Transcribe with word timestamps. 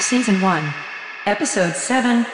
Season 0.00 0.40
1. 0.42 0.74
Episode 1.24 1.74
7. 1.74 2.26